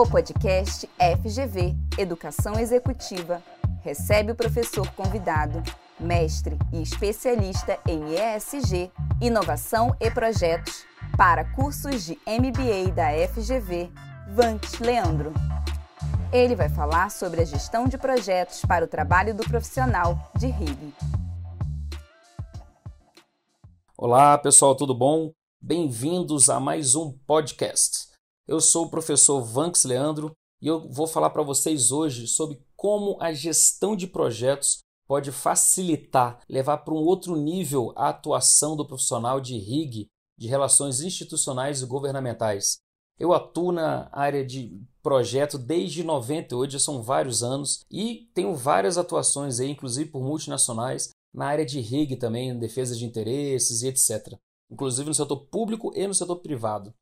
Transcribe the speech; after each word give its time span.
O 0.00 0.08
podcast 0.08 0.88
FGV 0.98 1.76
Educação 1.98 2.58
Executiva 2.58 3.42
recebe 3.82 4.32
o 4.32 4.34
professor 4.34 4.90
convidado, 4.92 5.62
mestre 6.00 6.56
e 6.72 6.80
especialista 6.80 7.78
em 7.86 8.14
ESG, 8.14 8.90
Inovação 9.20 9.94
e 10.00 10.10
Projetos 10.10 10.86
para 11.18 11.44
cursos 11.54 12.06
de 12.06 12.18
MBA 12.26 12.92
da 12.94 13.10
FGV, 13.28 13.90
Vant 14.30 14.80
Leandro. 14.80 15.34
Ele 16.32 16.56
vai 16.56 16.70
falar 16.70 17.10
sobre 17.10 17.42
a 17.42 17.44
gestão 17.44 17.86
de 17.86 17.98
projetos 17.98 18.62
para 18.62 18.86
o 18.86 18.88
trabalho 18.88 19.34
do 19.34 19.42
profissional 19.42 20.32
de 20.34 20.46
RIG. 20.46 20.94
Olá, 23.98 24.38
pessoal, 24.38 24.74
tudo 24.74 24.94
bom? 24.94 25.30
Bem-vindos 25.60 26.48
a 26.48 26.58
mais 26.58 26.94
um 26.94 27.12
podcast. 27.26 28.09
Eu 28.50 28.60
sou 28.60 28.86
o 28.86 28.90
professor 28.90 29.40
Vanks 29.44 29.84
Leandro 29.84 30.32
e 30.60 30.66
eu 30.66 30.90
vou 30.90 31.06
falar 31.06 31.30
para 31.30 31.40
vocês 31.40 31.92
hoje 31.92 32.26
sobre 32.26 32.58
como 32.74 33.16
a 33.20 33.32
gestão 33.32 33.94
de 33.94 34.08
projetos 34.08 34.80
pode 35.06 35.30
facilitar, 35.30 36.40
levar 36.48 36.78
para 36.78 36.92
um 36.92 36.96
outro 36.96 37.36
nível 37.36 37.92
a 37.94 38.08
atuação 38.08 38.74
do 38.74 38.84
profissional 38.84 39.40
de 39.40 39.56
RIG, 39.56 40.08
de 40.36 40.48
relações 40.48 41.00
institucionais 41.00 41.80
e 41.80 41.86
governamentais. 41.86 42.78
Eu 43.20 43.32
atuo 43.32 43.70
na 43.70 44.08
área 44.10 44.44
de 44.44 44.82
projeto 45.00 45.56
desde 45.56 46.02
98, 46.02 46.72
já 46.72 46.80
são 46.80 47.04
vários 47.04 47.44
anos, 47.44 47.84
e 47.88 48.28
tenho 48.34 48.56
várias 48.56 48.98
atuações 48.98 49.60
aí, 49.60 49.70
inclusive 49.70 50.10
por 50.10 50.24
multinacionais, 50.24 51.10
na 51.32 51.46
área 51.46 51.64
de 51.64 51.78
RIG 51.78 52.16
também, 52.16 52.58
defesa 52.58 52.96
de 52.96 53.04
interesses 53.04 53.82
e 53.82 53.86
etc. 53.86 54.36
Inclusive 54.68 55.08
no 55.08 55.14
setor 55.14 55.36
público 55.36 55.92
e 55.94 56.04
no 56.04 56.14
setor 56.14 56.34
privado. 56.40 56.92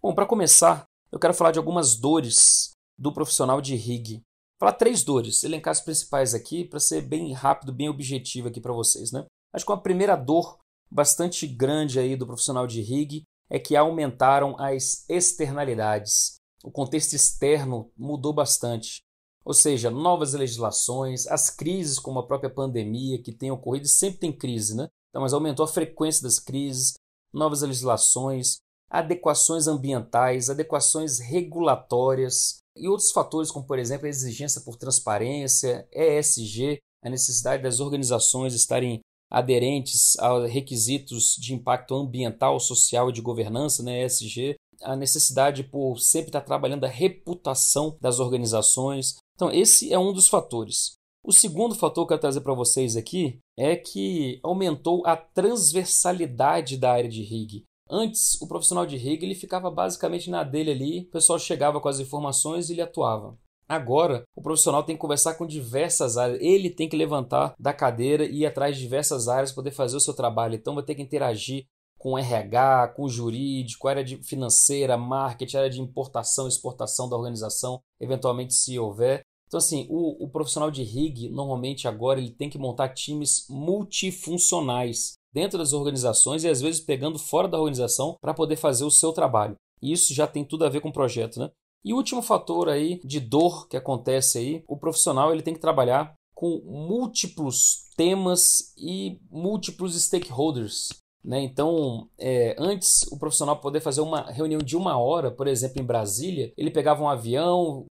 Bom, 0.00 0.14
para 0.14 0.26
começar, 0.26 0.84
eu 1.10 1.18
quero 1.18 1.34
falar 1.34 1.50
de 1.50 1.58
algumas 1.58 1.96
dores 1.96 2.70
do 2.96 3.12
profissional 3.12 3.60
de 3.60 3.74
RIG. 3.74 4.22
Falar 4.56 4.74
três 4.74 5.02
dores, 5.02 5.42
elencar 5.42 5.72
as 5.72 5.80
principais 5.80 6.34
aqui 6.34 6.64
para 6.64 6.78
ser 6.78 7.02
bem 7.02 7.32
rápido, 7.32 7.72
bem 7.72 7.88
objetivo 7.88 8.46
aqui 8.46 8.60
para 8.60 8.72
vocês, 8.72 9.10
né? 9.10 9.26
Acho 9.52 9.64
que 9.64 9.72
uma 9.72 9.82
primeira 9.82 10.14
dor 10.14 10.56
bastante 10.88 11.48
grande 11.48 11.98
aí 11.98 12.14
do 12.14 12.26
profissional 12.26 12.64
de 12.64 12.80
RIG 12.80 13.24
é 13.50 13.58
que 13.58 13.74
aumentaram 13.74 14.54
as 14.60 15.04
externalidades. 15.08 16.36
O 16.62 16.70
contexto 16.70 17.14
externo 17.14 17.90
mudou 17.96 18.32
bastante. 18.32 19.00
Ou 19.44 19.52
seja, 19.52 19.90
novas 19.90 20.32
legislações, 20.32 21.26
as 21.26 21.50
crises 21.50 21.98
como 21.98 22.20
a 22.20 22.26
própria 22.26 22.50
pandemia 22.50 23.20
que 23.20 23.32
tem 23.32 23.50
ocorrido, 23.50 23.88
sempre 23.88 24.20
tem 24.20 24.32
crise, 24.32 24.76
né? 24.76 24.86
Então, 25.08 25.22
mas 25.22 25.32
aumentou 25.32 25.64
a 25.64 25.68
frequência 25.68 26.22
das 26.22 26.38
crises, 26.38 26.94
novas 27.32 27.62
legislações, 27.62 28.58
adequações 28.90 29.66
ambientais, 29.66 30.48
adequações 30.48 31.18
regulatórias 31.18 32.58
e 32.76 32.88
outros 32.88 33.10
fatores, 33.10 33.50
como 33.50 33.66
por 33.66 33.78
exemplo 33.78 34.06
a 34.06 34.10
exigência 34.10 34.60
por 34.60 34.76
transparência, 34.76 35.86
ESG, 35.92 36.78
a 37.02 37.10
necessidade 37.10 37.62
das 37.62 37.80
organizações 37.80 38.54
estarem 38.54 39.00
aderentes 39.30 40.18
a 40.18 40.46
requisitos 40.46 41.36
de 41.38 41.54
impacto 41.54 41.94
ambiental, 41.94 42.58
social 42.58 43.10
e 43.10 43.12
de 43.12 43.20
governança, 43.20 43.82
né, 43.82 44.04
ESG, 44.04 44.56
a 44.82 44.96
necessidade 44.96 45.64
por 45.64 45.98
sempre 45.98 46.28
estar 46.28 46.40
trabalhando 46.40 46.84
a 46.84 46.88
reputação 46.88 47.96
das 48.00 48.20
organizações. 48.20 49.16
Então, 49.34 49.50
esse 49.50 49.92
é 49.92 49.98
um 49.98 50.12
dos 50.12 50.28
fatores. 50.28 50.92
O 51.24 51.32
segundo 51.32 51.74
fator 51.74 52.06
que 52.06 52.12
eu 52.12 52.16
quero 52.16 52.20
trazer 52.20 52.40
para 52.40 52.54
vocês 52.54 52.96
aqui 52.96 53.38
é 53.58 53.76
que 53.76 54.40
aumentou 54.42 55.02
a 55.04 55.16
transversalidade 55.16 56.76
da 56.76 56.92
área 56.92 57.10
de 57.10 57.22
RIG. 57.22 57.64
Antes, 57.90 58.40
o 58.40 58.46
profissional 58.46 58.84
de 58.84 58.96
RIG 58.96 59.24
ele 59.24 59.34
ficava 59.34 59.70
basicamente 59.70 60.30
na 60.30 60.44
dele 60.44 60.70
ali, 60.70 61.00
o 61.00 61.10
pessoal 61.10 61.38
chegava 61.38 61.80
com 61.80 61.88
as 61.88 62.00
informações 62.00 62.68
e 62.68 62.74
ele 62.74 62.82
atuava. 62.82 63.38
Agora, 63.68 64.24
o 64.34 64.42
profissional 64.42 64.82
tem 64.82 64.96
que 64.96 65.00
conversar 65.00 65.34
com 65.34 65.46
diversas 65.46 66.16
áreas, 66.16 66.40
ele 66.40 66.70
tem 66.70 66.88
que 66.88 66.96
levantar 66.96 67.54
da 67.58 67.72
cadeira 67.72 68.24
e 68.24 68.38
ir 68.38 68.46
atrás 68.46 68.76
de 68.76 68.82
diversas 68.82 69.28
áreas 69.28 69.52
para 69.52 69.62
poder 69.62 69.72
fazer 69.72 69.96
o 69.96 70.00
seu 70.00 70.14
trabalho. 70.14 70.54
Então, 70.54 70.74
vai 70.74 70.82
ter 70.82 70.94
que 70.94 71.02
interagir 71.02 71.66
com 71.98 72.16
RH, 72.16 72.94
com 72.96 73.08
jurídico, 73.08 73.88
área 73.88 74.04
de 74.04 74.16
financeira, 74.22 74.96
marketing, 74.96 75.56
área 75.56 75.70
de 75.70 75.80
importação 75.80 76.46
e 76.46 76.48
exportação 76.48 77.08
da 77.08 77.16
organização, 77.16 77.80
eventualmente 78.00 78.54
se 78.54 78.78
houver. 78.78 79.22
Então, 79.46 79.58
assim, 79.58 79.86
o, 79.90 80.24
o 80.24 80.30
profissional 80.30 80.70
de 80.70 80.82
RIG, 80.82 81.28
normalmente 81.28 81.88
agora, 81.88 82.20
ele 82.20 82.30
tem 82.30 82.48
que 82.48 82.58
montar 82.58 82.90
times 82.90 83.46
multifuncionais 83.50 85.17
dentro 85.32 85.58
das 85.58 85.72
organizações 85.72 86.44
e 86.44 86.48
às 86.48 86.60
vezes 86.60 86.80
pegando 86.80 87.18
fora 87.18 87.48
da 87.48 87.58
organização 87.58 88.16
para 88.20 88.34
poder 88.34 88.56
fazer 88.56 88.84
o 88.84 88.90
seu 88.90 89.12
trabalho. 89.12 89.56
E 89.80 89.92
isso 89.92 90.12
já 90.12 90.26
tem 90.26 90.44
tudo 90.44 90.64
a 90.64 90.68
ver 90.68 90.80
com 90.80 90.88
o 90.88 90.92
projeto, 90.92 91.38
né? 91.38 91.50
E 91.84 91.92
o 91.92 91.96
último 91.96 92.20
fator 92.20 92.68
aí 92.68 93.00
de 93.04 93.20
dor 93.20 93.68
que 93.68 93.76
acontece 93.76 94.38
aí, 94.38 94.64
o 94.66 94.76
profissional 94.76 95.32
ele 95.32 95.42
tem 95.42 95.54
que 95.54 95.60
trabalhar 95.60 96.14
com 96.34 96.60
múltiplos 96.64 97.84
temas 97.96 98.72
e 98.76 99.18
múltiplos 99.30 100.00
stakeholders. 100.00 100.88
Né? 101.24 101.40
Então, 101.40 102.08
é, 102.18 102.54
antes 102.58 103.02
o 103.10 103.18
profissional 103.18 103.60
poder 103.60 103.80
fazer 103.80 104.00
uma 104.00 104.22
reunião 104.30 104.60
de 104.60 104.76
uma 104.76 104.96
hora, 104.96 105.30
por 105.30 105.48
exemplo, 105.48 105.82
em 105.82 105.84
Brasília, 105.84 106.52
ele 106.56 106.70
pegava 106.70 107.02
um 107.02 107.08
avião, 107.08 107.86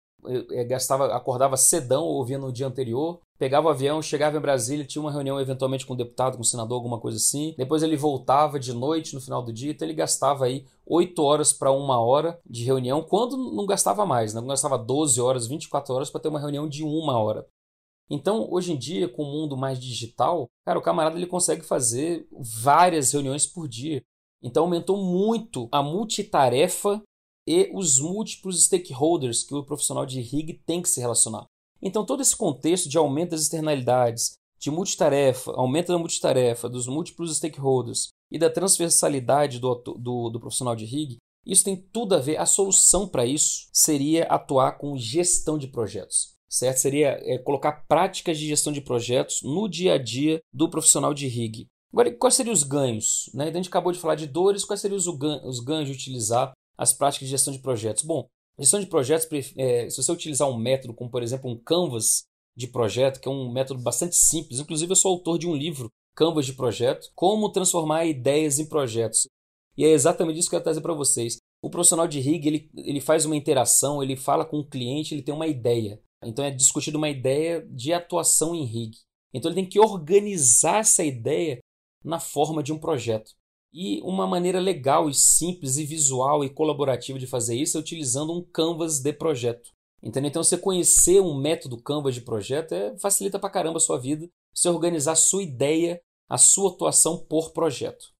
é, 0.51 0.65
gastava, 0.65 1.15
acordava 1.15 1.57
cedão, 1.57 2.05
ouvia 2.05 2.39
no 2.39 2.53
dia 2.53 2.67
anterior, 2.67 3.21
pegava 3.45 3.67
o 3.67 3.71
avião, 3.71 4.01
chegava 4.01 4.39
em 4.39 4.41
Brasília, 4.41 4.87
tinha 4.87 5.03
uma 5.03 5.13
reunião 5.13 5.39
eventualmente 5.39 5.85
com 5.85 5.93
um 5.93 5.97
deputado, 5.99 6.37
com 6.37 6.41
um 6.41 6.45
senador, 6.45 6.77
alguma 6.77 6.99
coisa 6.99 7.19
assim. 7.19 7.55
Depois 7.59 7.83
ele 7.83 7.95
voltava 7.95 8.59
de 8.59 8.73
noite 8.73 9.15
no 9.15 9.21
final 9.21 9.43
do 9.43 9.53
dia, 9.53 9.71
então 9.71 9.87
ele 9.87 9.93
gastava 9.93 10.47
aí 10.47 10.65
8 10.87 11.23
horas 11.23 11.53
para 11.53 11.71
uma 11.71 12.01
hora 12.01 12.41
de 12.49 12.65
reunião, 12.65 13.03
quando 13.03 13.37
não 13.37 13.67
gastava 13.67 14.07
mais, 14.07 14.33
né? 14.33 14.41
não 14.41 14.49
gastava 14.49 14.79
12 14.79 15.21
horas, 15.21 15.47
24 15.47 15.95
horas 15.95 16.09
para 16.09 16.23
ter 16.23 16.29
uma 16.29 16.41
reunião 16.41 16.67
de 16.67 16.83
uma 16.83 17.19
hora. 17.19 17.47
Então, 18.09 18.49
hoje 18.51 18.73
em 18.73 18.79
dia, 18.79 19.11
com 19.11 19.25
o 19.25 19.31
mundo 19.31 19.59
mais 19.59 19.79
digital, 19.79 20.49
cara, 20.65 20.79
o 20.79 20.83
camarada 20.83 21.15
ele 21.19 21.27
consegue 21.27 21.67
fazer 21.67 22.27
várias 22.33 23.13
reuniões 23.13 23.47
por 23.47 23.69
dia. 23.69 24.03
Então, 24.43 24.65
aumentou 24.65 24.97
muito 24.97 25.69
a 25.71 25.83
multitarefa 25.83 27.03
e 27.47 27.71
os 27.75 28.01
múltiplos 28.01 28.65
stakeholders 28.65 29.43
que 29.43 29.55
o 29.55 29.65
profissional 29.65 30.07
de 30.07 30.23
RIG 30.23 30.63
tem 30.65 30.81
que 30.81 30.89
se 30.89 30.99
relacionar. 30.99 31.45
Então, 31.85 32.05
todo 32.05 32.23
esse 32.23 32.35
contexto 32.35 32.89
de 32.89 32.97
aumento 32.97 33.31
das 33.31 33.43
externalidades, 33.43 34.37
de 34.59 34.71
multitarefa, 34.71 35.53
aumento 35.53 35.93
da 35.93 35.99
multitarefa, 35.99 36.69
dos 36.69 36.87
múltiplos 36.87 37.37
stakeholders 37.37 38.09
e 38.33 38.39
da 38.39 38.49
transversalidade 38.49 39.59
do, 39.59 39.75
do, 39.75 40.31
do 40.31 40.41
profissional 40.41 40.75
de 40.75 40.87
RIG, 40.87 41.19
isso 41.45 41.65
tem 41.65 41.77
tudo 41.77 42.15
a 42.15 42.19
ver. 42.19 42.39
A 42.39 42.47
solução 42.47 43.07
para 43.07 43.27
isso 43.27 43.69
seria 43.71 44.25
atuar 44.25 44.79
com 44.79 44.97
gestão 44.97 45.59
de 45.59 45.69
projetos 45.69 46.35
certo? 46.55 46.79
Seria 46.79 47.19
é, 47.23 47.37
colocar 47.39 47.85
práticas 47.89 48.39
de 48.39 48.47
gestão 48.47 48.73
de 48.73 48.81
projetos 48.81 49.43
no 49.43 49.69
dia 49.69 49.95
a 49.95 49.99
dia 49.99 50.41
do 50.53 50.71
profissional 50.71 51.13
de 51.13 51.27
RIG. 51.27 51.67
Agora, 51.93 52.13
quais 52.13 52.35
seriam 52.35 52.53
os 52.53 52.63
ganhos? 52.63 53.31
Né? 53.35 53.49
Então, 53.49 53.61
a 53.61 53.63
gente 53.63 53.69
acabou 53.69 53.93
de 53.93 53.99
falar 53.99 54.15
de 54.15 54.27
dores, 54.27 54.65
quais 54.65 54.81
seriam 54.81 54.97
os 54.97 55.61
ganhos 55.61 55.87
de 55.87 55.93
utilizar 55.93 56.53
as 56.77 56.93
práticas 56.93 57.29
de 57.29 57.33
gestão 57.33 57.53
de 57.53 57.61
projetos? 57.61 58.05
Bom, 58.05 58.27
gestão 58.59 58.81
de 58.81 58.87
projetos, 58.87 59.27
é, 59.57 59.89
se 59.91 60.03
você 60.03 60.13
utilizar 60.13 60.49
um 60.49 60.57
método 60.57 60.95
como, 60.95 61.11
por 61.11 61.23
exemplo, 61.23 61.51
um 61.51 61.59
Canvas 61.59 62.25
de 62.57 62.69
projeto, 62.69 63.21
que 63.21 63.29
é 63.29 63.31
um 63.31 63.53
método 63.53 63.83
bastante 63.83 64.17
simples, 64.17 64.61
inclusive 64.61 64.93
eu 64.93 64.97
sou 64.97 65.13
autor 65.13 65.39
de 65.39 65.49
um 65.49 65.55
livro, 65.55 65.91
Canvas 66.15 66.47
de 66.47 66.53
Projeto, 66.53 67.11
Como 67.15 67.51
Transformar 67.51 68.07
Ideias 68.07 68.59
em 68.59 68.69
Projetos. 68.69 69.27
E 69.77 69.85
é 69.85 69.89
exatamente 69.89 70.39
isso 70.39 70.49
que 70.49 70.55
eu 70.55 70.61
quero 70.61 70.65
trazer 70.65 70.81
para 70.81 70.95
vocês. 70.95 71.39
O 71.61 71.69
profissional 71.69 72.07
de 72.07 72.21
RIG, 72.21 72.47
ele, 72.47 72.71
ele 72.77 73.01
faz 73.01 73.25
uma 73.25 73.35
interação, 73.35 74.03
ele 74.03 74.17
fala 74.17 74.45
com 74.45 74.59
o 74.59 74.69
cliente, 74.69 75.15
ele 75.15 75.23
tem 75.23 75.35
uma 75.35 75.47
ideia. 75.47 76.01
Então 76.23 76.45
é 76.45 76.51
discutido 76.51 76.97
uma 76.97 77.09
ideia 77.09 77.67
de 77.71 77.93
atuação 77.93 78.55
em 78.55 78.65
RIG. 78.65 78.97
Então 79.33 79.51
ele 79.51 79.57
tem 79.57 79.69
que 79.69 79.81
organizar 79.81 80.81
essa 80.81 81.03
ideia 81.03 81.59
na 82.05 82.21
forma 82.21 82.63
de 82.63 82.73
um 82.73 82.79
projeto. 82.79 83.33
E 83.75 84.01
uma 84.03 84.25
maneira 84.25 84.61
legal 84.61 85.11
e 85.11 85.15
simples 85.15 85.79
e 85.79 85.85
visual 85.85 86.45
e 86.45 86.49
colaborativa 86.49 87.19
de 87.19 87.27
fazer 87.27 87.57
isso 87.57 87.77
é 87.77 87.81
utilizando 87.81 88.33
um 88.33 88.41
canvas 88.41 89.01
de 89.01 89.13
projeto. 89.13 89.69
Entendeu? 90.01 90.29
Então 90.29 90.45
você 90.45 90.57
conhecer 90.57 91.21
um 91.21 91.35
método 91.37 91.83
canvas 91.83 92.15
de 92.15 92.21
projeto 92.21 92.73
é, 92.73 92.97
facilita 92.99 93.39
pra 93.39 93.51
caramba 93.51 93.79
a 93.79 93.81
sua 93.81 93.99
vida, 93.99 94.29
você 94.55 94.69
organizar 94.69 95.13
a 95.13 95.17
sua 95.17 95.43
ideia, 95.43 96.01
a 96.29 96.39
sua 96.39 96.71
atuação 96.71 97.19
por 97.27 97.53
projeto. 97.53 98.15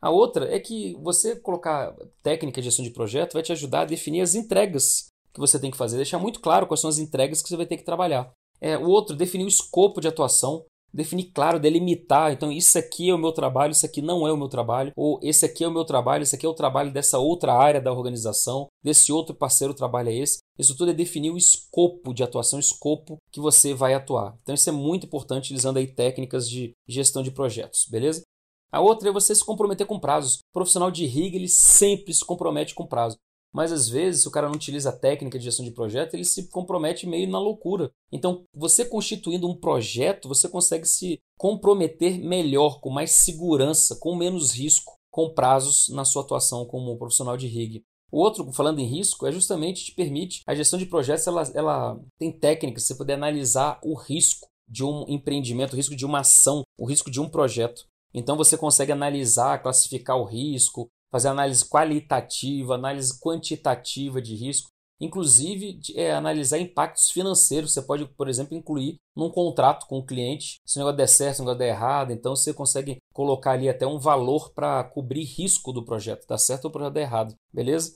A 0.00 0.10
outra 0.10 0.54
é 0.54 0.60
que 0.60 0.94
você 1.02 1.34
colocar 1.34 1.96
técnica 2.22 2.60
de 2.60 2.66
gestão 2.66 2.84
de 2.84 2.92
projeto 2.92 3.32
vai 3.32 3.42
te 3.42 3.52
ajudar 3.52 3.80
a 3.80 3.86
definir 3.86 4.20
as 4.20 4.34
entregas 4.34 5.08
que 5.32 5.40
você 5.40 5.58
tem 5.58 5.70
que 5.70 5.76
fazer, 5.76 5.96
deixar 5.96 6.18
muito 6.18 6.40
claro 6.40 6.66
quais 6.66 6.80
são 6.80 6.90
as 6.90 6.98
entregas 6.98 7.42
que 7.42 7.48
você 7.48 7.56
vai 7.56 7.66
ter 7.66 7.78
que 7.78 7.84
trabalhar. 7.84 8.30
É, 8.60 8.76
o 8.78 8.88
outro, 8.88 9.16
definir 9.16 9.44
o 9.44 9.48
escopo 9.48 10.00
de 10.00 10.08
atuação, 10.08 10.64
definir 10.92 11.30
claro, 11.32 11.58
delimitar. 11.58 12.32
Então, 12.32 12.52
isso 12.52 12.78
aqui 12.78 13.10
é 13.10 13.14
o 13.14 13.18
meu 13.18 13.32
trabalho, 13.32 13.72
isso 13.72 13.86
aqui 13.86 14.02
não 14.02 14.26
é 14.26 14.32
o 14.32 14.36
meu 14.36 14.48
trabalho, 14.48 14.92
ou 14.96 15.18
esse 15.22 15.44
aqui 15.44 15.64
é 15.64 15.68
o 15.68 15.72
meu 15.72 15.84
trabalho, 15.84 16.22
esse 16.22 16.34
aqui 16.34 16.46
é 16.46 16.48
o 16.48 16.54
trabalho 16.54 16.92
dessa 16.92 17.18
outra 17.18 17.54
área 17.54 17.80
da 17.80 17.92
organização, 17.92 18.66
desse 18.82 19.12
outro 19.12 19.34
parceiro 19.34 19.74
trabalho 19.74 20.10
é 20.10 20.14
esse. 20.14 20.38
Isso 20.58 20.76
tudo 20.76 20.90
é 20.90 20.94
definir 20.94 21.30
o 21.30 21.36
escopo 21.36 22.12
de 22.12 22.22
atuação, 22.22 22.58
o 22.58 22.60
escopo 22.60 23.16
que 23.30 23.40
você 23.40 23.72
vai 23.74 23.94
atuar. 23.94 24.36
Então, 24.42 24.54
isso 24.54 24.68
é 24.68 24.72
muito 24.72 25.06
importante 25.06 25.44
utilizando 25.44 25.78
aí 25.78 25.86
técnicas 25.86 26.48
de 26.48 26.72
gestão 26.86 27.22
de 27.22 27.30
projetos, 27.30 27.86
beleza? 27.90 28.22
A 28.70 28.80
outra 28.80 29.10
é 29.10 29.12
você 29.12 29.34
se 29.34 29.44
comprometer 29.44 29.86
com 29.86 30.00
prazos. 30.00 30.36
O 30.36 30.52
profissional 30.52 30.90
de 30.90 31.04
RIG, 31.04 31.36
ele 31.36 31.48
sempre 31.48 32.14
se 32.14 32.24
compromete 32.24 32.74
com 32.74 32.86
prazo. 32.86 33.16
Mas 33.52 33.70
às 33.70 33.88
vezes, 33.88 34.22
se 34.22 34.28
o 34.28 34.30
cara 34.30 34.48
não 34.48 34.54
utiliza 34.54 34.88
a 34.88 34.96
técnica 34.96 35.38
de 35.38 35.44
gestão 35.44 35.64
de 35.64 35.70
projeto, 35.70 36.14
ele 36.14 36.24
se 36.24 36.48
compromete 36.48 37.06
meio 37.06 37.28
na 37.28 37.38
loucura. 37.38 37.90
Então, 38.10 38.44
você 38.54 38.84
constituindo 38.84 39.48
um 39.48 39.54
projeto, 39.54 40.28
você 40.28 40.48
consegue 40.48 40.86
se 40.86 41.20
comprometer 41.38 42.18
melhor, 42.18 42.80
com 42.80 42.88
mais 42.88 43.10
segurança, 43.10 43.96
com 43.96 44.16
menos 44.16 44.52
risco, 44.52 44.94
com 45.10 45.34
prazos 45.34 45.88
na 45.90 46.04
sua 46.04 46.22
atuação 46.22 46.64
como 46.64 46.96
profissional 46.96 47.36
de 47.36 47.46
RIG. 47.46 47.82
O 48.10 48.18
outro, 48.18 48.50
falando 48.52 48.78
em 48.78 48.86
risco, 48.86 49.26
é 49.26 49.32
justamente 49.32 49.86
te 49.86 49.92
permite 49.92 50.42
a 50.46 50.54
gestão 50.54 50.78
de 50.78 50.86
projetos, 50.86 51.26
ela, 51.26 51.42
ela 51.54 52.00
tem 52.18 52.30
técnicas, 52.30 52.84
você 52.84 52.94
poder 52.94 53.14
analisar 53.14 53.80
o 53.82 53.94
risco 53.94 54.48
de 54.68 54.84
um 54.84 55.04
empreendimento, 55.08 55.72
o 55.72 55.76
risco 55.76 55.96
de 55.96 56.04
uma 56.04 56.20
ação, 56.20 56.62
o 56.78 56.86
risco 56.86 57.10
de 57.10 57.20
um 57.20 57.28
projeto. 57.28 57.86
Então 58.14 58.36
você 58.36 58.56
consegue 58.56 58.92
analisar, 58.92 59.62
classificar 59.62 60.18
o 60.18 60.24
risco, 60.24 60.88
fazer 61.12 61.28
análise 61.28 61.68
qualitativa, 61.68 62.74
análise 62.74 63.20
quantitativa 63.20 64.20
de 64.20 64.34
risco, 64.34 64.70
inclusive 64.98 65.78
é, 65.94 66.12
analisar 66.12 66.58
impactos 66.58 67.10
financeiros. 67.10 67.72
Você 67.72 67.82
pode, 67.82 68.06
por 68.06 68.28
exemplo, 68.28 68.56
incluir 68.56 68.96
num 69.14 69.30
contrato 69.30 69.86
com 69.86 69.98
o 69.98 70.06
cliente, 70.06 70.60
se 70.64 70.78
o 70.78 70.80
negócio 70.80 70.96
der 70.96 71.08
certo, 71.08 71.36
se 71.36 71.42
o 71.42 71.44
negócio 71.44 71.58
der 71.58 71.68
errado, 71.68 72.12
então 72.12 72.34
você 72.34 72.54
consegue 72.54 72.96
colocar 73.12 73.52
ali 73.52 73.68
até 73.68 73.86
um 73.86 73.98
valor 73.98 74.52
para 74.54 74.82
cobrir 74.84 75.24
risco 75.24 75.72
do 75.72 75.84
projeto, 75.84 76.26
dar 76.26 76.38
certo 76.38 76.64
ou 76.64 76.70
o 76.70 76.72
projeto 76.72 76.94
der 76.94 77.02
errado, 77.02 77.34
beleza? 77.52 77.92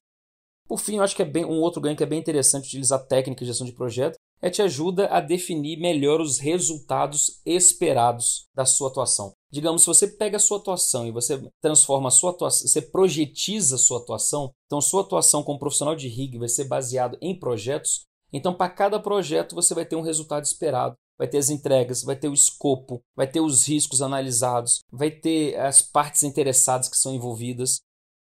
Por 0.68 0.78
fim, 0.78 0.96
eu 0.96 1.02
acho 1.02 1.14
que 1.14 1.22
é 1.22 1.24
bem, 1.24 1.44
um 1.44 1.60
outro 1.60 1.80
ganho 1.80 1.96
que 1.96 2.02
é 2.02 2.06
bem 2.06 2.18
interessante 2.18 2.66
utilizar 2.66 3.06
técnica 3.06 3.40
de 3.40 3.46
gestão 3.46 3.66
de 3.66 3.72
projeto 3.72 4.16
é 4.42 4.50
te 4.50 4.60
ajuda 4.60 5.06
a 5.06 5.20
definir 5.20 5.78
melhor 5.78 6.20
os 6.20 6.38
resultados 6.38 7.40
esperados 7.46 8.46
da 8.54 8.66
sua 8.66 8.88
atuação. 8.88 9.32
Digamos, 9.56 9.80
se 9.80 9.86
você 9.86 10.06
pega 10.06 10.36
a 10.36 10.38
sua 10.38 10.58
atuação 10.58 11.06
e 11.06 11.10
você 11.10 11.42
transforma 11.62 12.08
a 12.08 12.10
sua 12.10 12.28
atuação, 12.28 12.68
você 12.68 12.82
projetiza 12.82 13.76
a 13.76 13.78
sua 13.78 14.00
atuação, 14.00 14.52
então 14.66 14.82
sua 14.82 15.00
atuação 15.00 15.42
como 15.42 15.58
profissional 15.58 15.96
de 15.96 16.08
RIG 16.08 16.36
vai 16.36 16.46
ser 16.46 16.64
baseado 16.64 17.16
em 17.22 17.34
projetos, 17.34 18.04
então 18.30 18.52
para 18.52 18.68
cada 18.68 19.00
projeto 19.00 19.54
você 19.54 19.72
vai 19.72 19.86
ter 19.86 19.96
um 19.96 20.02
resultado 20.02 20.44
esperado. 20.44 20.94
Vai 21.18 21.26
ter 21.26 21.38
as 21.38 21.48
entregas, 21.48 22.02
vai 22.02 22.14
ter 22.14 22.28
o 22.28 22.34
escopo, 22.34 23.00
vai 23.16 23.26
ter 23.26 23.40
os 23.40 23.66
riscos 23.66 24.02
analisados, 24.02 24.80
vai 24.92 25.10
ter 25.10 25.58
as 25.58 25.80
partes 25.80 26.22
interessadas 26.22 26.90
que 26.90 26.98
são 26.98 27.14
envolvidas. 27.14 27.80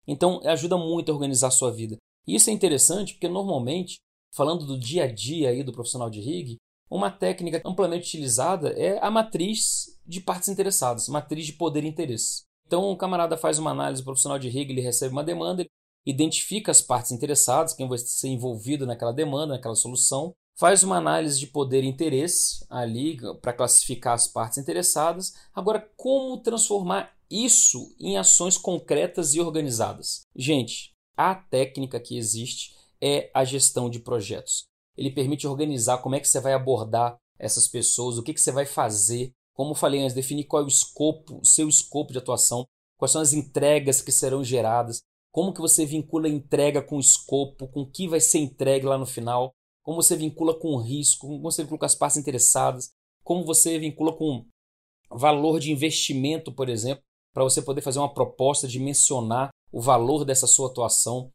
Então 0.06 0.38
ajuda 0.44 0.76
muito 0.76 1.10
a 1.10 1.14
organizar 1.14 1.48
a 1.48 1.50
sua 1.50 1.72
vida. 1.72 1.96
E 2.26 2.34
isso 2.34 2.50
é 2.50 2.52
interessante 2.52 3.14
porque 3.14 3.26
normalmente, 3.26 3.96
falando 4.34 4.66
do 4.66 4.78
dia 4.78 5.04
a 5.04 5.10
dia 5.10 5.48
aí 5.48 5.62
do 5.62 5.72
profissional 5.72 6.10
de 6.10 6.20
RIG, 6.20 6.58
uma 6.92 7.10
técnica 7.10 7.62
amplamente 7.64 8.06
utilizada 8.08 8.68
é 8.78 8.98
a 9.02 9.10
matriz 9.10 9.98
de 10.06 10.20
partes 10.20 10.50
interessadas, 10.50 11.08
matriz 11.08 11.46
de 11.46 11.54
poder 11.54 11.84
e 11.84 11.88
interesse. 11.88 12.42
Então, 12.66 12.90
o 12.90 12.96
camarada 12.96 13.36
faz 13.36 13.58
uma 13.58 13.70
análise 13.70 14.02
profissional 14.02 14.38
de 14.38 14.50
RIG, 14.50 14.70
ele 14.70 14.82
recebe 14.82 15.12
uma 15.12 15.24
demanda, 15.24 15.66
identifica 16.04 16.70
as 16.70 16.82
partes 16.82 17.10
interessadas, 17.10 17.72
quem 17.72 17.88
vai 17.88 17.96
ser 17.96 18.28
envolvido 18.28 18.86
naquela 18.86 19.12
demanda, 19.12 19.54
naquela 19.54 19.74
solução, 19.74 20.34
faz 20.54 20.82
uma 20.82 20.98
análise 20.98 21.40
de 21.40 21.46
poder 21.46 21.82
e 21.82 21.88
interesse 21.88 22.64
ali 22.68 23.16
para 23.40 23.54
classificar 23.54 24.12
as 24.12 24.28
partes 24.28 24.58
interessadas. 24.58 25.32
Agora, 25.54 25.90
como 25.96 26.42
transformar 26.42 27.14
isso 27.30 27.94
em 27.98 28.18
ações 28.18 28.58
concretas 28.58 29.34
e 29.34 29.40
organizadas? 29.40 30.26
Gente, 30.36 30.92
a 31.16 31.34
técnica 31.34 31.98
que 31.98 32.18
existe 32.18 32.74
é 33.00 33.30
a 33.32 33.44
gestão 33.44 33.88
de 33.88 33.98
projetos. 33.98 34.71
Ele 34.96 35.10
permite 35.10 35.46
organizar 35.46 35.98
como 35.98 36.14
é 36.14 36.20
que 36.20 36.28
você 36.28 36.40
vai 36.40 36.52
abordar 36.52 37.16
essas 37.38 37.66
pessoas, 37.66 38.18
o 38.18 38.22
que, 38.22 38.34
que 38.34 38.40
você 38.40 38.52
vai 38.52 38.66
fazer. 38.66 39.32
Como 39.54 39.74
falei 39.74 40.00
antes, 40.00 40.14
definir 40.14 40.44
qual 40.44 40.62
é 40.62 40.64
o 40.64 40.68
escopo, 40.68 41.40
o 41.40 41.44
seu 41.44 41.68
escopo 41.68 42.12
de 42.12 42.18
atuação, 42.18 42.66
quais 42.96 43.12
são 43.12 43.20
as 43.20 43.32
entregas 43.32 44.00
que 44.00 44.12
serão 44.12 44.44
geradas, 44.44 45.02
como 45.30 45.52
que 45.52 45.60
você 45.60 45.84
vincula 45.84 46.28
entrega 46.28 46.82
com 46.82 46.98
escopo, 46.98 47.66
com 47.68 47.80
o 47.80 47.90
que 47.90 48.06
vai 48.06 48.20
ser 48.20 48.38
entregue 48.38 48.86
lá 48.86 48.96
no 48.96 49.06
final, 49.06 49.52
como 49.82 50.00
você 50.00 50.16
vincula 50.16 50.58
com 50.58 50.76
risco, 50.76 51.26
como 51.26 51.42
você 51.42 51.62
vincula 51.62 51.80
com 51.80 51.86
as 51.86 51.94
partes 51.94 52.18
interessadas, 52.18 52.90
como 53.24 53.44
você 53.44 53.78
vincula 53.78 54.16
com 54.16 54.46
valor 55.10 55.58
de 55.58 55.72
investimento, 55.72 56.52
por 56.52 56.68
exemplo, 56.68 57.02
para 57.32 57.42
você 57.42 57.62
poder 57.62 57.80
fazer 57.80 57.98
uma 57.98 58.12
proposta 58.12 58.68
de 58.68 58.78
mencionar 58.78 59.50
o 59.72 59.80
valor 59.80 60.24
dessa 60.24 60.46
sua 60.46 60.68
atuação. 60.68 61.30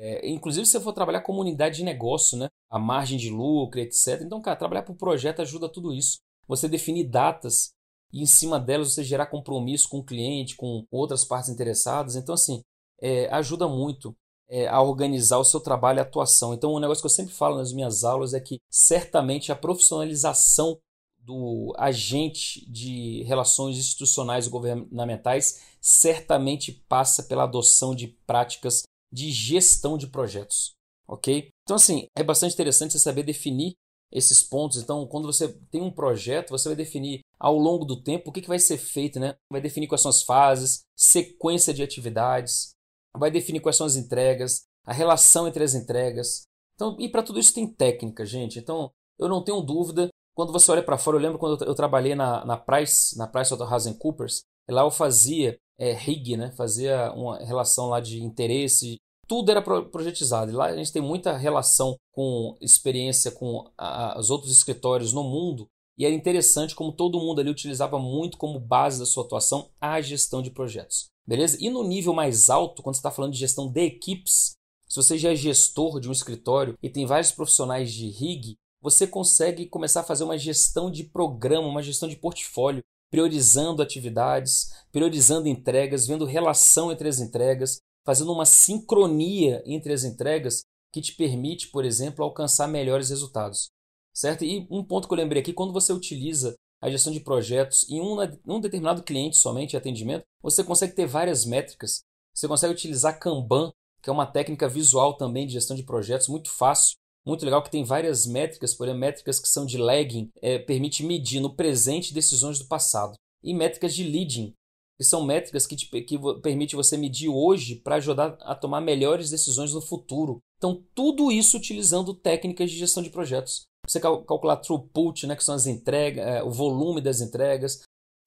É, 0.00 0.28
inclusive, 0.30 0.64
se 0.64 0.72
você 0.72 0.80
for 0.80 0.92
trabalhar 0.92 1.22
com 1.22 1.36
unidade 1.36 1.78
de 1.78 1.84
negócio, 1.84 2.38
né? 2.38 2.48
a 2.70 2.78
margem 2.78 3.18
de 3.18 3.30
lucro, 3.30 3.80
etc. 3.80 4.20
Então, 4.22 4.40
cara, 4.40 4.56
trabalhar 4.56 4.82
por 4.82 4.96
projeto 4.96 5.42
ajuda 5.42 5.68
tudo 5.68 5.92
isso. 5.92 6.18
Você 6.46 6.68
definir 6.68 7.04
datas 7.04 7.72
e, 8.12 8.22
em 8.22 8.26
cima 8.26 8.60
delas, 8.60 8.94
você 8.94 9.02
gerar 9.02 9.26
compromisso 9.26 9.88
com 9.88 9.98
o 9.98 10.04
cliente, 10.04 10.56
com 10.56 10.84
outras 10.90 11.24
partes 11.24 11.50
interessadas. 11.50 12.14
Então, 12.14 12.34
assim, 12.34 12.62
é, 13.00 13.26
ajuda 13.32 13.66
muito 13.66 14.14
é, 14.48 14.68
a 14.68 14.80
organizar 14.80 15.38
o 15.38 15.44
seu 15.44 15.60
trabalho 15.60 15.98
e 15.98 16.02
atuação. 16.02 16.54
Então, 16.54 16.74
um 16.74 16.78
negócio 16.78 17.02
que 17.02 17.06
eu 17.06 17.10
sempre 17.10 17.34
falo 17.34 17.56
nas 17.56 17.72
minhas 17.72 18.04
aulas 18.04 18.34
é 18.34 18.40
que, 18.40 18.60
certamente, 18.70 19.50
a 19.50 19.56
profissionalização 19.56 20.78
do 21.18 21.74
agente 21.76 22.70
de 22.70 23.22
relações 23.24 23.76
institucionais 23.76 24.46
e 24.46 24.50
governamentais 24.50 25.60
certamente 25.80 26.72
passa 26.88 27.22
pela 27.22 27.44
adoção 27.44 27.94
de 27.94 28.08
práticas 28.26 28.82
de 29.12 29.30
gestão 29.30 29.96
de 29.96 30.06
projetos, 30.06 30.74
ok? 31.06 31.48
Então, 31.62 31.76
assim, 31.76 32.06
é 32.16 32.22
bastante 32.22 32.54
interessante 32.54 32.92
você 32.92 32.98
saber 32.98 33.22
definir 33.22 33.74
esses 34.10 34.42
pontos. 34.42 34.78
Então, 34.78 35.06
quando 35.06 35.26
você 35.26 35.48
tem 35.70 35.82
um 35.82 35.90
projeto, 35.90 36.50
você 36.50 36.68
vai 36.68 36.76
definir 36.76 37.20
ao 37.38 37.56
longo 37.56 37.84
do 37.84 38.02
tempo 38.02 38.30
o 38.30 38.32
que, 38.32 38.42
que 38.42 38.48
vai 38.48 38.58
ser 38.58 38.78
feito, 38.78 39.20
né? 39.20 39.34
Vai 39.50 39.60
definir 39.60 39.86
quais 39.86 40.02
são 40.02 40.10
as 40.10 40.22
fases, 40.22 40.82
sequência 40.96 41.72
de 41.72 41.82
atividades, 41.82 42.70
vai 43.16 43.30
definir 43.30 43.60
quais 43.60 43.76
são 43.76 43.86
as 43.86 43.96
entregas, 43.96 44.62
a 44.84 44.92
relação 44.92 45.46
entre 45.46 45.62
as 45.62 45.74
entregas. 45.74 46.42
Então, 46.74 46.96
e 46.98 47.08
para 47.08 47.22
tudo 47.22 47.38
isso 47.38 47.54
tem 47.54 47.66
técnica, 47.66 48.24
gente. 48.24 48.58
Então, 48.58 48.90
eu 49.18 49.28
não 49.28 49.42
tenho 49.42 49.60
dúvida. 49.60 50.08
Quando 50.34 50.52
você 50.52 50.70
olha 50.70 50.82
para 50.82 50.98
fora, 50.98 51.16
eu 51.16 51.20
lembro 51.20 51.38
quando 51.38 51.64
eu 51.64 51.74
trabalhei 51.74 52.14
na, 52.14 52.44
na 52.44 52.56
Price, 52.56 53.16
na 53.18 53.26
PricewaterhouseCoopers, 53.26 54.42
lá 54.70 54.82
eu 54.82 54.90
fazia 54.90 55.58
é, 55.78 55.92
RIG, 55.92 56.36
né? 56.36 56.50
fazia 56.56 57.12
uma 57.12 57.38
relação 57.38 57.88
lá 57.88 58.00
de 58.00 58.22
interesse, 58.22 58.96
tudo 59.26 59.50
era 59.50 59.62
projetizado. 59.62 60.50
E 60.50 60.54
lá 60.54 60.66
a 60.66 60.76
gente 60.76 60.92
tem 60.92 61.02
muita 61.02 61.36
relação 61.36 61.96
com 62.12 62.56
experiência 62.60 63.30
com 63.30 63.70
a, 63.76 64.18
os 64.18 64.30
outros 64.30 64.50
escritórios 64.50 65.12
no 65.12 65.22
mundo, 65.22 65.68
e 65.98 66.04
era 66.04 66.14
interessante 66.14 66.74
como 66.74 66.92
todo 66.92 67.18
mundo 67.18 67.40
ali 67.40 67.50
utilizava 67.50 67.98
muito 67.98 68.38
como 68.38 68.60
base 68.60 69.00
da 69.00 69.06
sua 69.06 69.24
atuação 69.24 69.68
a 69.80 70.00
gestão 70.00 70.40
de 70.40 70.50
projetos. 70.50 71.08
Beleza? 71.26 71.58
E 71.60 71.68
no 71.68 71.82
nível 71.82 72.14
mais 72.14 72.48
alto, 72.48 72.82
quando 72.82 72.94
você 72.94 73.00
está 73.00 73.10
falando 73.10 73.32
de 73.32 73.38
gestão 73.38 73.70
de 73.70 73.84
equipes, 73.84 74.52
se 74.88 74.96
você 74.96 75.18
já 75.18 75.32
é 75.32 75.36
gestor 75.36 76.00
de 76.00 76.08
um 76.08 76.12
escritório 76.12 76.78
e 76.82 76.88
tem 76.88 77.04
vários 77.04 77.32
profissionais 77.32 77.92
de 77.92 78.08
RIG, 78.08 78.54
você 78.80 79.06
consegue 79.06 79.66
começar 79.66 80.00
a 80.00 80.04
fazer 80.04 80.24
uma 80.24 80.38
gestão 80.38 80.90
de 80.90 81.04
programa, 81.04 81.66
uma 81.66 81.82
gestão 81.82 82.08
de 82.08 82.16
portfólio, 82.16 82.82
priorizando 83.10 83.82
atividades, 83.82 84.70
priorizando 84.92 85.48
entregas, 85.48 86.06
vendo 86.06 86.24
relação 86.24 86.92
entre 86.92 87.08
as 87.08 87.20
entregas, 87.20 87.80
fazendo 88.04 88.32
uma 88.32 88.44
sincronia 88.44 89.62
entre 89.66 89.92
as 89.92 90.04
entregas 90.04 90.62
que 90.92 91.00
te 91.00 91.14
permite, 91.14 91.68
por 91.68 91.84
exemplo, 91.84 92.24
alcançar 92.24 92.66
melhores 92.66 93.10
resultados. 93.10 93.70
Certo? 94.14 94.44
E 94.44 94.66
um 94.70 94.82
ponto 94.82 95.06
que 95.06 95.14
eu 95.14 95.18
lembrei 95.18 95.40
aqui, 95.40 95.52
quando 95.52 95.72
você 95.72 95.92
utiliza 95.92 96.54
a 96.80 96.90
gestão 96.90 97.12
de 97.12 97.20
projetos 97.20 97.88
em 97.88 98.00
um, 98.00 98.16
um 98.46 98.60
determinado 98.60 99.02
cliente 99.02 99.36
somente, 99.36 99.76
atendimento, 99.76 100.24
você 100.42 100.62
consegue 100.62 100.94
ter 100.94 101.06
várias 101.06 101.44
métricas. 101.44 102.02
Você 102.34 102.46
consegue 102.46 102.72
utilizar 102.72 103.18
Kanban, 103.18 103.72
que 104.02 104.08
é 104.08 104.12
uma 104.12 104.26
técnica 104.26 104.68
visual 104.68 105.16
também 105.16 105.46
de 105.46 105.54
gestão 105.54 105.76
de 105.76 105.82
projetos, 105.82 106.28
muito 106.28 106.50
fácil, 106.50 106.96
muito 107.28 107.44
legal, 107.44 107.62
que 107.62 107.70
tem 107.70 107.84
várias 107.84 108.26
métricas, 108.26 108.74
por 108.74 108.86
exemplo, 108.86 109.00
métricas 109.00 109.38
que 109.38 109.48
são 109.48 109.66
de 109.66 109.76
lagging, 109.76 110.30
é, 110.40 110.58
permite 110.58 111.04
medir 111.04 111.40
no 111.40 111.54
presente 111.54 112.14
decisões 112.14 112.58
do 112.58 112.66
passado. 112.66 113.14
E 113.44 113.54
métricas 113.54 113.94
de 113.94 114.02
leading, 114.02 114.54
que 114.96 115.04
são 115.04 115.24
métricas 115.24 115.66
que, 115.66 115.76
te, 115.76 115.86
que 116.02 116.18
permite 116.42 116.74
você 116.74 116.96
medir 116.96 117.28
hoje 117.28 117.76
para 117.76 117.96
ajudar 117.96 118.36
a 118.40 118.54
tomar 118.54 118.80
melhores 118.80 119.30
decisões 119.30 119.72
no 119.72 119.80
futuro. 119.80 120.38
Então, 120.56 120.82
tudo 120.94 121.30
isso 121.30 121.56
utilizando 121.56 122.14
técnicas 122.14 122.70
de 122.70 122.78
gestão 122.78 123.02
de 123.02 123.10
projetos. 123.10 123.62
Você 123.86 124.00
cal 124.00 124.24
calcular 124.24 124.56
throughput, 124.56 125.26
né, 125.26 125.36
que 125.36 125.44
são 125.44 125.54
as 125.54 125.66
entregas, 125.66 126.26
é, 126.26 126.42
o 126.42 126.50
volume 126.50 127.00
das 127.00 127.20
entregas. 127.20 127.82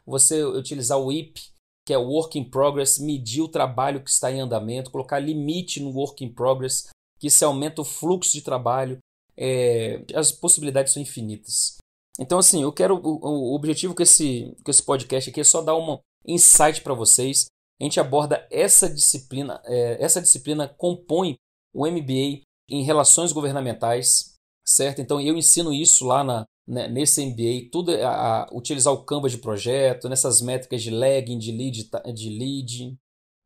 Você 0.05 0.43
utilizar 0.43 0.97
o 0.97 1.07
WIP, 1.07 1.41
que 1.85 1.93
é 1.93 1.97
o 1.97 2.07
Work 2.07 2.37
in 2.37 2.49
Progress, 2.49 2.99
medir 2.99 3.41
o 3.41 3.49
trabalho 3.49 4.03
que 4.03 4.09
está 4.09 4.31
em 4.31 4.39
andamento, 4.39 4.91
colocar 4.91 5.19
limite 5.19 5.79
no 5.81 5.89
Work 5.89 6.23
in 6.23 6.33
Progress, 6.33 6.87
que 7.21 7.27
isso 7.27 7.45
aumenta 7.45 7.81
o 7.81 7.85
fluxo 7.85 8.33
de 8.33 8.41
trabalho. 8.41 8.97
É, 9.37 10.03
as 10.13 10.31
possibilidades 10.31 10.91
são 10.91 11.01
infinitas. 11.01 11.77
Então, 12.19 12.39
assim, 12.39 12.63
eu 12.63 12.73
quero. 12.73 12.95
O, 12.95 13.19
o 13.23 13.55
objetivo 13.55 13.95
com 13.95 14.03
esse, 14.03 14.53
com 14.63 14.69
esse 14.69 14.83
podcast 14.83 15.29
aqui 15.29 15.39
é 15.39 15.43
só 15.43 15.61
dar 15.61 15.75
uma, 15.75 16.01
insight 16.25 16.81
para 16.81 16.93
vocês. 16.93 17.45
A 17.79 17.83
gente 17.83 17.99
aborda 17.99 18.47
essa 18.51 18.89
disciplina, 18.89 19.61
é, 19.65 20.03
essa 20.03 20.21
disciplina 20.21 20.67
compõe 20.67 21.35
o 21.73 21.87
MBA 21.87 22.41
em 22.69 22.83
relações 22.83 23.31
governamentais, 23.31 24.35
certo? 24.65 25.01
Então 25.01 25.19
eu 25.19 25.35
ensino 25.35 25.73
isso 25.73 26.05
lá 26.05 26.23
na, 26.23 26.45
né, 26.67 26.87
nesse 26.87 27.25
MBA, 27.25 27.69
tudo 27.71 27.91
a, 27.91 28.43
a, 28.43 28.49
utilizar 28.53 28.93
o 28.93 29.03
Canvas 29.03 29.31
de 29.31 29.39
projeto, 29.39 30.07
nessas 30.07 30.41
métricas 30.41 30.83
de 30.83 30.91
lagging, 30.91 31.39
de 31.39 31.51
lead, 31.51 31.89
de 32.13 32.29
lead. 32.29 32.97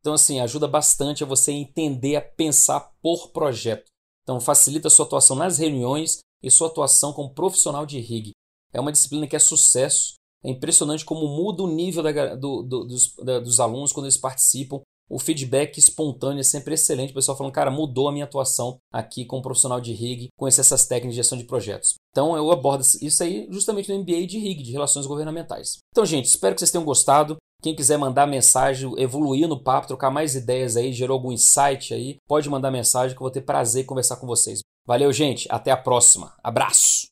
Então, 0.06 0.14
assim, 0.14 0.40
ajuda 0.40 0.68
bastante 0.68 1.24
a 1.24 1.26
você 1.26 1.52
entender 1.52 2.16
a 2.16 2.22
pensar 2.22 2.92
por 3.02 3.32
projeto. 3.32 3.88
Então, 4.22 4.40
facilita 4.40 4.88
a 4.88 4.92
sua 4.92 5.04
atuação 5.04 5.36
nas 5.36 5.58
reuniões 5.58 6.20
e 6.44 6.52
sua 6.52 6.68
atuação 6.68 7.12
como 7.12 7.34
profissional 7.34 7.88
de 7.88 7.98
RIG. 8.00 8.30
É 8.72 8.80
uma 8.80 8.92
disciplina 8.92 9.26
que 9.26 9.36
é 9.36 9.40
sucesso. 9.40 10.14
É 10.44 10.52
impressionante 10.52 11.04
como 11.04 11.28
muda 11.28 11.64
o 11.64 11.68
nível 11.68 12.04
da, 12.04 12.36
do, 12.36 12.62
do, 12.62 12.86
dos, 12.86 13.16
da, 13.16 13.40
dos 13.40 13.60
alunos 13.60 13.92
quando 13.92 14.06
eles 14.06 14.16
participam. 14.16 14.80
O 15.10 15.18
feedback 15.18 15.80
espontâneo 15.80 16.42
é 16.42 16.44
sempre 16.44 16.76
excelente. 16.76 17.10
O 17.10 17.16
pessoal 17.16 17.36
falando, 17.36 17.54
cara, 17.54 17.72
mudou 17.72 18.08
a 18.08 18.12
minha 18.12 18.26
atuação 18.26 18.78
aqui 18.94 19.26
como 19.26 19.42
profissional 19.42 19.82
de 19.82 19.92
RIG, 19.92 20.28
conhecer 20.38 20.62
essas 20.62 20.86
técnicas 20.86 21.16
de 21.16 21.22
gestão 21.22 21.38
de 21.38 21.46
projetos. 21.46 21.96
Então 22.12 22.38
eu 22.38 22.52
abordo 22.52 22.84
isso 23.02 23.24
aí 23.24 23.48
justamente 23.50 23.92
no 23.92 24.00
MBA 24.00 24.28
de 24.28 24.38
RIG, 24.38 24.62
de 24.62 24.72
Relações 24.72 25.08
Governamentais. 25.08 25.78
Então, 25.92 26.06
gente, 26.06 26.26
espero 26.26 26.54
que 26.54 26.60
vocês 26.60 26.72
tenham 26.72 26.86
gostado. 26.86 27.38
Quem 27.66 27.76
quiser 27.76 27.98
mandar 27.98 28.28
mensagem, 28.28 28.94
evoluir 28.96 29.48
no 29.48 29.60
papo, 29.60 29.88
trocar 29.88 30.12
mais 30.12 30.36
ideias 30.36 30.78
aí, 30.78 30.94
gerou 30.94 31.16
algum 31.16 31.32
insight 31.32 31.96
aí, 31.96 32.18
pode 32.28 32.48
mandar 32.48 32.70
mensagem 32.70 33.18
que 33.18 33.20
eu 33.20 33.26
vou 33.26 33.32
ter 33.32 33.42
prazer 33.42 33.82
em 33.82 33.86
conversar 33.88 34.18
com 34.18 34.28
vocês. 34.28 34.60
Valeu, 34.86 35.12
gente. 35.12 35.48
Até 35.50 35.72
a 35.72 35.78
próxima. 35.78 36.36
Abraço. 36.44 37.08